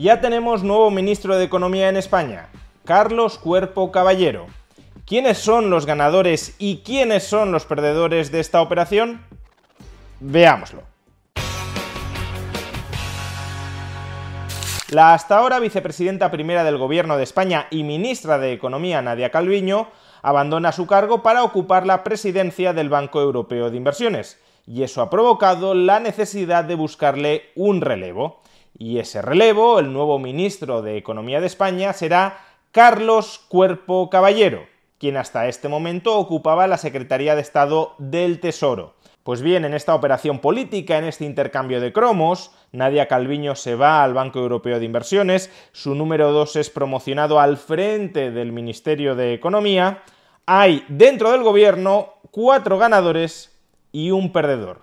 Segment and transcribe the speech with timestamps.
[0.00, 2.50] Ya tenemos nuevo ministro de Economía en España,
[2.84, 4.46] Carlos Cuerpo Caballero.
[5.04, 9.26] ¿Quiénes son los ganadores y quiénes son los perdedores de esta operación?
[10.20, 10.84] Veámoslo.
[14.90, 19.88] La hasta ahora vicepresidenta primera del Gobierno de España y ministra de Economía, Nadia Calviño,
[20.22, 25.10] abandona su cargo para ocupar la presidencia del Banco Europeo de Inversiones, y eso ha
[25.10, 28.42] provocado la necesidad de buscarle un relevo.
[28.78, 32.38] Y ese relevo, el nuevo ministro de Economía de España, será
[32.70, 34.66] Carlos Cuerpo Caballero,
[34.98, 38.94] quien hasta este momento ocupaba la Secretaría de Estado del Tesoro.
[39.24, 44.04] Pues bien, en esta operación política, en este intercambio de cromos, Nadia Calviño se va
[44.04, 49.34] al Banco Europeo de Inversiones, su número 2 es promocionado al frente del Ministerio de
[49.34, 50.02] Economía,
[50.46, 53.60] hay dentro del gobierno cuatro ganadores
[53.90, 54.82] y un perdedor.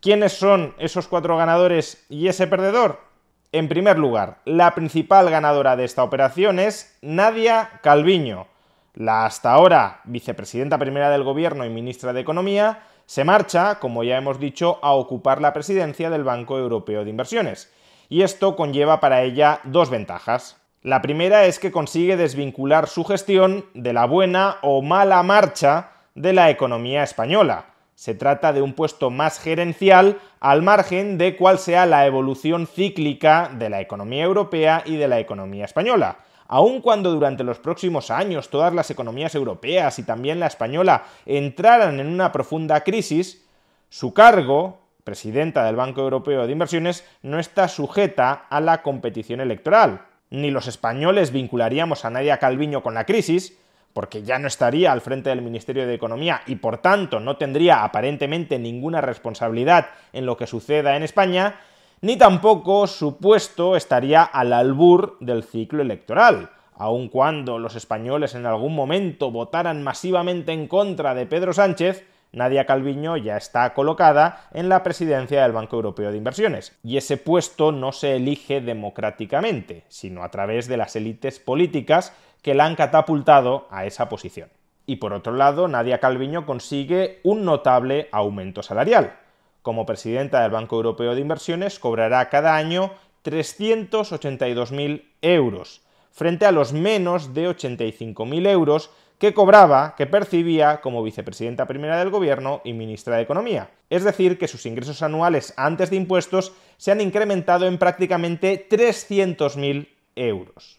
[0.00, 3.13] ¿Quiénes son esos cuatro ganadores y ese perdedor?
[3.54, 8.48] En primer lugar, la principal ganadora de esta operación es Nadia Calviño,
[8.94, 14.16] la hasta ahora vicepresidenta primera del gobierno y ministra de Economía, se marcha, como ya
[14.16, 17.72] hemos dicho, a ocupar la presidencia del Banco Europeo de Inversiones.
[18.08, 20.60] Y esto conlleva para ella dos ventajas.
[20.82, 26.32] La primera es que consigue desvincular su gestión de la buena o mala marcha de
[26.32, 27.66] la economía española.
[27.94, 33.50] Se trata de un puesto más gerencial al margen de cuál sea la evolución cíclica
[33.56, 36.18] de la economía europea y de la economía española.
[36.46, 42.00] Aun cuando durante los próximos años todas las economías europeas y también la española entraran
[42.00, 43.46] en una profunda crisis,
[43.88, 50.02] su cargo, presidenta del Banco Europeo de Inversiones, no está sujeta a la competición electoral.
[50.30, 53.56] Ni los españoles vincularíamos a Nadia Calviño con la crisis,
[53.94, 57.84] porque ya no estaría al frente del Ministerio de Economía y por tanto no tendría
[57.84, 61.60] aparentemente ninguna responsabilidad en lo que suceda en España,
[62.02, 68.46] ni tampoco su puesto estaría al albur del ciclo electoral, aun cuando los españoles en
[68.46, 74.68] algún momento votaran masivamente en contra de Pedro Sánchez, Nadia Calviño ya está colocada en
[74.68, 80.24] la presidencia del Banco Europeo de Inversiones, y ese puesto no se elige democráticamente, sino
[80.24, 84.50] a través de las élites políticas que la han catapultado a esa posición.
[84.86, 89.16] Y por otro lado, Nadia Calviño consigue un notable aumento salarial.
[89.62, 92.90] Como presidenta del Banco Europeo de Inversiones cobrará cada año
[93.24, 95.80] 382.000 euros,
[96.10, 98.90] frente a los menos de 85.000 euros
[99.24, 103.70] que cobraba, que percibía como vicepresidenta primera del gobierno y ministra de Economía.
[103.88, 109.88] Es decir, que sus ingresos anuales antes de impuestos se han incrementado en prácticamente 300.000
[110.14, 110.78] euros.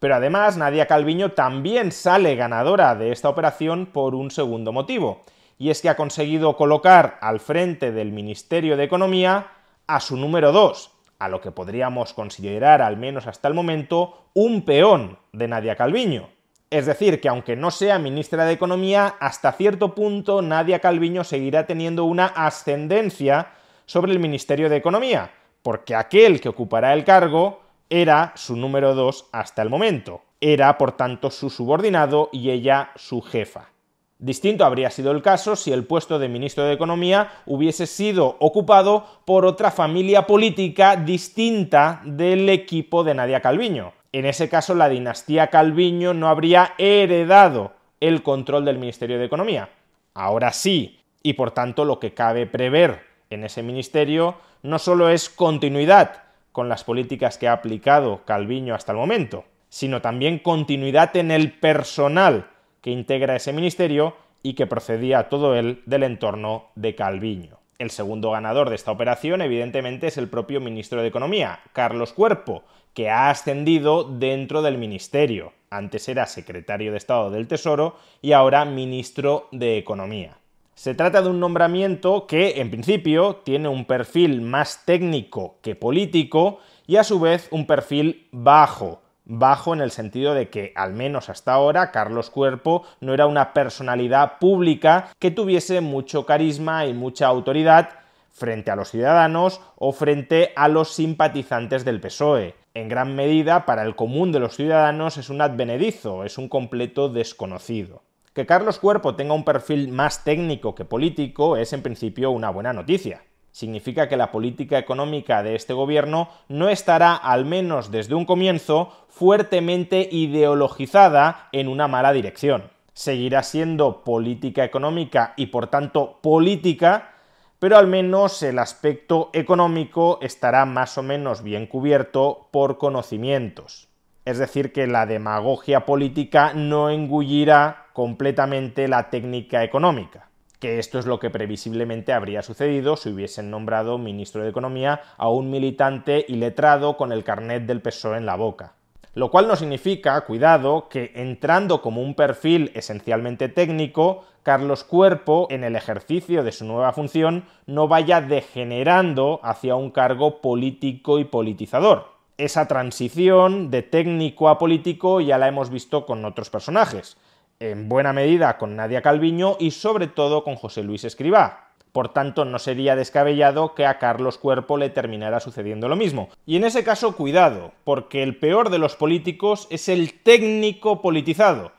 [0.00, 5.22] Pero además, Nadia Calviño también sale ganadora de esta operación por un segundo motivo,
[5.56, 9.52] y es que ha conseguido colocar al frente del Ministerio de Economía
[9.86, 10.90] a su número 2,
[11.20, 16.37] a lo que podríamos considerar, al menos hasta el momento, un peón de Nadia Calviño.
[16.70, 21.66] Es decir, que aunque no sea ministra de Economía, hasta cierto punto Nadia Calviño seguirá
[21.66, 23.52] teniendo una ascendencia
[23.86, 25.30] sobre el Ministerio de Economía,
[25.62, 30.20] porque aquel que ocupará el cargo era su número 2 hasta el momento.
[30.42, 33.70] Era, por tanto, su subordinado y ella su jefa.
[34.18, 39.06] Distinto habría sido el caso si el puesto de ministro de Economía hubiese sido ocupado
[39.24, 43.92] por otra familia política distinta del equipo de Nadia Calviño.
[44.12, 49.68] En ese caso, la dinastía Calviño no habría heredado el control del Ministerio de Economía.
[50.14, 55.28] Ahora sí, y por tanto lo que cabe prever en ese ministerio no solo es
[55.28, 61.30] continuidad, con las políticas que ha aplicado Calviño hasta el momento, sino también continuidad en
[61.30, 62.48] el personal
[62.80, 67.57] que integra ese ministerio y que procedía todo él del entorno de Calviño.
[67.78, 72.64] El segundo ganador de esta operación, evidentemente, es el propio ministro de Economía, Carlos Cuerpo,
[72.92, 75.52] que ha ascendido dentro del ministerio.
[75.70, 80.38] Antes era secretario de Estado del Tesoro y ahora ministro de Economía.
[80.74, 86.58] Se trata de un nombramiento que, en principio, tiene un perfil más técnico que político
[86.88, 89.02] y a su vez un perfil bajo.
[89.30, 93.52] Bajo en el sentido de que, al menos hasta ahora, Carlos Cuerpo no era una
[93.52, 97.90] personalidad pública que tuviese mucho carisma y mucha autoridad
[98.32, 102.54] frente a los ciudadanos o frente a los simpatizantes del PSOE.
[102.72, 107.10] En gran medida, para el común de los ciudadanos es un advenedizo, es un completo
[107.10, 108.00] desconocido.
[108.32, 112.72] Que Carlos Cuerpo tenga un perfil más técnico que político es en principio una buena
[112.72, 113.20] noticia.
[113.50, 118.92] Significa que la política económica de este gobierno no estará, al menos desde un comienzo,
[119.08, 122.70] fuertemente ideologizada en una mala dirección.
[122.92, 127.14] Seguirá siendo política económica y por tanto política,
[127.58, 133.88] pero al menos el aspecto económico estará más o menos bien cubierto por conocimientos.
[134.24, 140.27] Es decir, que la demagogia política no engullirá completamente la técnica económica,
[140.58, 145.28] que esto es lo que previsiblemente habría sucedido si hubiesen nombrado ministro de Economía a
[145.28, 148.72] un militante iletrado con el carnet del PSOE en la boca.
[149.14, 155.64] Lo cual no significa, cuidado, que entrando como un perfil esencialmente técnico, Carlos Cuerpo, en
[155.64, 162.18] el ejercicio de su nueva función, no vaya degenerando hacia un cargo político y politizador.
[162.36, 167.16] Esa transición de técnico a político ya la hemos visto con otros personajes,
[167.60, 171.70] en buena medida con Nadia Calviño y sobre todo con José Luis Escribá.
[171.90, 176.28] Por tanto, no sería descabellado que a Carlos Cuerpo le terminara sucediendo lo mismo.
[176.46, 181.72] Y en ese caso, cuidado, porque el peor de los políticos es el técnico politizado.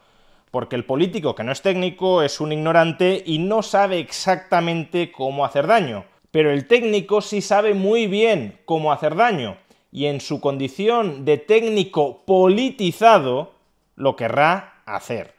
[0.52, 5.46] Porque el político que no es técnico es un ignorante y no sabe exactamente cómo
[5.46, 6.06] hacer daño.
[6.31, 9.58] Pero el técnico sí sabe muy bien cómo hacer daño.
[9.92, 13.54] Y en su condición de técnico politizado,
[13.96, 15.39] lo querrá hacer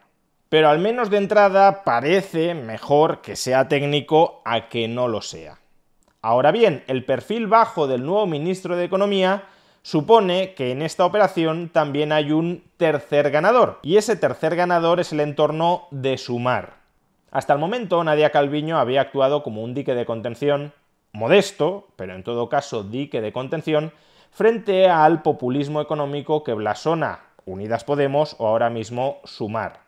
[0.50, 5.58] pero al menos de entrada parece mejor que sea técnico a que no lo sea.
[6.20, 9.44] Ahora bien, el perfil bajo del nuevo ministro de Economía
[9.82, 15.12] supone que en esta operación también hay un tercer ganador, y ese tercer ganador es
[15.12, 16.75] el entorno de Sumar.
[17.31, 20.73] Hasta el momento, Nadia Calviño había actuado como un dique de contención,
[21.12, 23.93] modesto, pero en todo caso dique de contención,
[24.32, 29.79] frente al populismo económico que blasona Unidas Podemos o ahora mismo Sumar.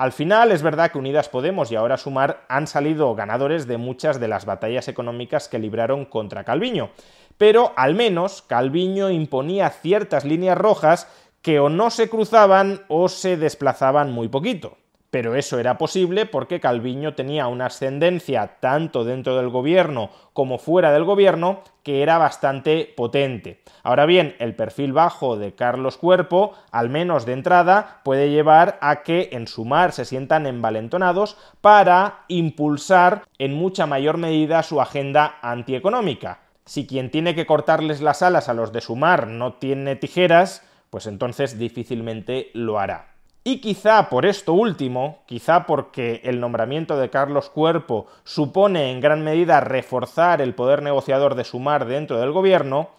[0.00, 4.18] Al final es verdad que Unidas Podemos y ahora Sumar han salido ganadores de muchas
[4.18, 6.88] de las batallas económicas que libraron contra Calviño,
[7.36, 11.06] pero al menos Calviño imponía ciertas líneas rojas
[11.42, 14.78] que o no se cruzaban o se desplazaban muy poquito
[15.10, 20.92] pero eso era posible porque Calviño tenía una ascendencia tanto dentro del gobierno como fuera
[20.92, 23.60] del gobierno que era bastante potente.
[23.82, 29.02] Ahora bien, el perfil bajo de Carlos Cuerpo, al menos de entrada, puede llevar a
[29.02, 36.40] que en Sumar se sientan envalentonados para impulsar en mucha mayor medida su agenda antieconómica.
[36.64, 41.06] Si quien tiene que cortarles las alas a los de Sumar no tiene tijeras, pues
[41.06, 43.19] entonces difícilmente lo hará.
[43.42, 49.24] Y quizá por esto último, quizá porque el nombramiento de Carlos Cuerpo supone en gran
[49.24, 52.90] medida reforzar el poder negociador de Sumar dentro del gobierno,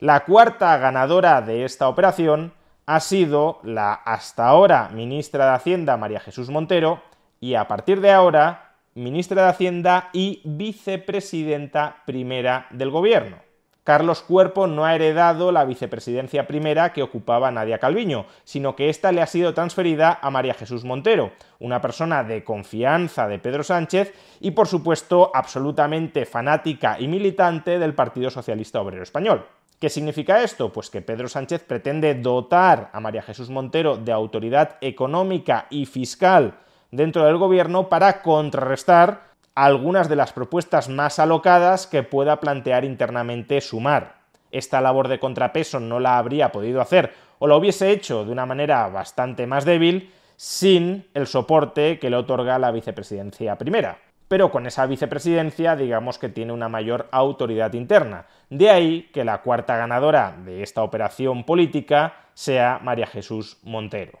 [0.00, 2.52] la cuarta ganadora de esta operación
[2.86, 7.00] ha sido la hasta ahora ministra de Hacienda María Jesús Montero
[7.40, 13.43] y a partir de ahora ministra de Hacienda y vicepresidenta primera del gobierno.
[13.84, 19.12] Carlos Cuerpo no ha heredado la vicepresidencia primera que ocupaba Nadia Calviño, sino que ésta
[19.12, 24.14] le ha sido transferida a María Jesús Montero, una persona de confianza de Pedro Sánchez
[24.40, 29.44] y por supuesto absolutamente fanática y militante del Partido Socialista Obrero Español.
[29.78, 30.72] ¿Qué significa esto?
[30.72, 36.54] Pues que Pedro Sánchez pretende dotar a María Jesús Montero de autoridad económica y fiscal
[36.90, 43.60] dentro del gobierno para contrarrestar algunas de las propuestas más alocadas que pueda plantear internamente
[43.60, 44.16] Sumar.
[44.50, 48.46] Esta labor de contrapeso no la habría podido hacer o la hubiese hecho de una
[48.46, 53.98] manera bastante más débil sin el soporte que le otorga la vicepresidencia primera.
[54.26, 58.26] Pero con esa vicepresidencia digamos que tiene una mayor autoridad interna.
[58.50, 64.18] De ahí que la cuarta ganadora de esta operación política sea María Jesús Montero.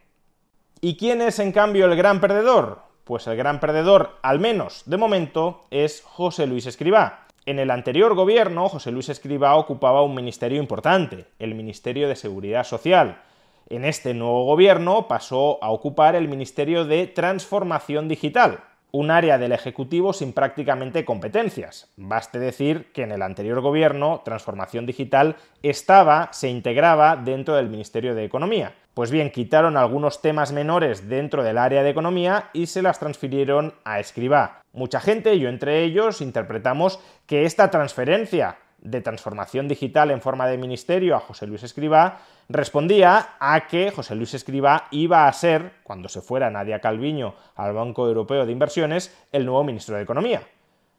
[0.80, 2.83] ¿Y quién es en cambio el gran perdedor?
[3.04, 7.26] Pues el gran perdedor, al menos de momento, es José Luis Escribá.
[7.44, 12.64] En el anterior gobierno, José Luis Escribá ocupaba un ministerio importante, el Ministerio de Seguridad
[12.64, 13.20] Social.
[13.68, 18.60] En este nuevo gobierno pasó a ocupar el Ministerio de Transformación Digital,
[18.94, 21.90] un área del Ejecutivo sin prácticamente competencias.
[21.96, 25.34] Baste decir que en el anterior gobierno, Transformación Digital
[25.64, 28.72] estaba, se integraba dentro del Ministerio de Economía.
[28.94, 33.74] Pues bien, quitaron algunos temas menores dentro del área de economía y se las transfirieron
[33.82, 34.60] a Escribá.
[34.72, 40.58] Mucha gente, yo entre ellos, interpretamos que esta transferencia de transformación digital en forma de
[40.58, 46.08] ministerio a José Luis Escribá respondía a que José Luis Escribá iba a ser, cuando
[46.08, 50.42] se fuera Nadia Calviño al Banco Europeo de Inversiones, el nuevo ministro de Economía.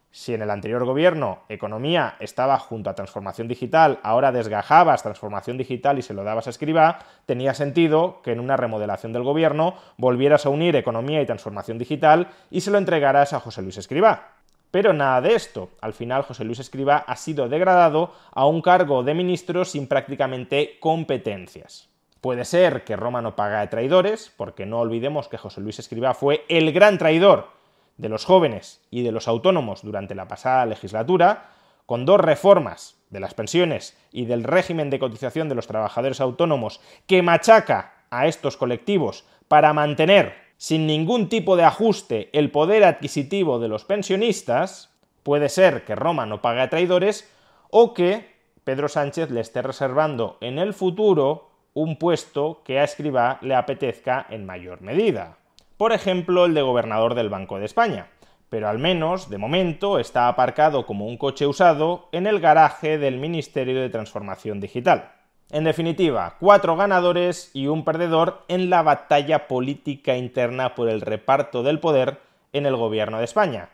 [0.09, 5.99] Si en el anterior gobierno Economía estaba junto a Transformación Digital, ahora desgajabas Transformación Digital
[5.99, 10.45] y se lo dabas a Escribá, tenía sentido que en una remodelación del gobierno volvieras
[10.45, 14.34] a unir Economía y Transformación Digital y se lo entregaras a José Luis Escribá.
[14.75, 15.69] Pero nada de esto.
[15.79, 20.79] Al final José Luis Escriba ha sido degradado a un cargo de ministro sin prácticamente
[20.81, 21.87] competencias.
[22.19, 26.13] Puede ser que Roma no paga de traidores, porque no olvidemos que José Luis Escriba
[26.13, 27.51] fue el gran traidor
[27.95, 31.51] de los jóvenes y de los autónomos durante la pasada legislatura,
[31.85, 36.81] con dos reformas de las pensiones y del régimen de cotización de los trabajadores autónomos
[37.07, 43.59] que machaca a estos colectivos para mantener sin ningún tipo de ajuste el poder adquisitivo
[43.59, 44.93] de los pensionistas,
[45.23, 47.29] puede ser que Roma no pague a traidores
[47.69, 53.37] o que Pedro Sánchez le esté reservando en el futuro un puesto que a Escribá
[53.41, 55.37] le apetezca en mayor medida.
[55.77, 58.09] Por ejemplo, el de gobernador del Banco de España
[58.49, 63.17] pero al menos, de momento, está aparcado como un coche usado en el garaje del
[63.17, 65.11] Ministerio de Transformación Digital.
[65.51, 71.61] En definitiva, cuatro ganadores y un perdedor en la batalla política interna por el reparto
[71.61, 72.19] del poder
[72.51, 73.69] en el gobierno de España.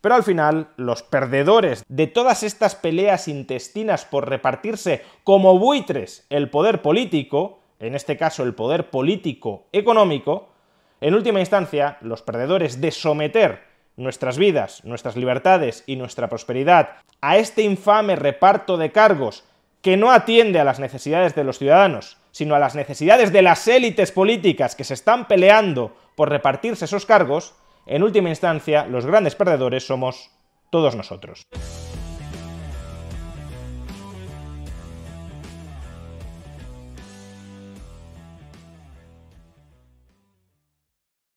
[0.00, 6.50] Pero al final, los perdedores de todas estas peleas intestinas por repartirse como buitres el
[6.50, 10.48] poder político, en este caso el poder político económico,
[11.00, 13.62] en última instancia, los perdedores de someter
[13.96, 19.44] nuestras vidas, nuestras libertades y nuestra prosperidad a este infame reparto de cargos
[19.82, 23.66] que no atiende a las necesidades de los ciudadanos, sino a las necesidades de las
[23.68, 27.54] élites políticas que se están peleando por repartirse esos cargos,
[27.86, 30.30] en última instancia los grandes perdedores somos
[30.70, 31.46] todos nosotros.